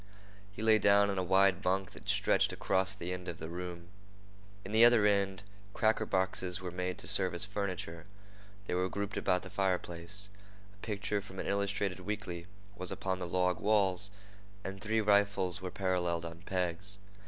[0.51, 3.89] He lay down on a wide bunk that stretched across the end of the room.
[4.65, 5.43] In the other end,
[5.75, 8.07] cracker boxes were made to serve as furniture.
[8.65, 10.29] They were grouped about the fireplace.
[10.73, 14.09] A picture from an illustrated weekly was upon the log walls,
[14.63, 16.97] and three rifles were paralleled on pegs.